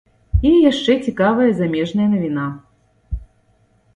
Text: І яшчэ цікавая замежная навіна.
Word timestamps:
І 0.51 0.51
яшчэ 0.69 0.93
цікавая 1.07 1.49
замежная 1.59 2.09
навіна. 2.15 2.45